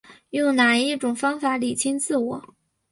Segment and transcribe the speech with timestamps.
[0.31, 2.55] 用哪一种方法厘清自我